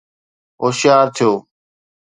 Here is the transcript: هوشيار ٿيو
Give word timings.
هوشيار 0.61 1.05
ٿيو 1.15 1.31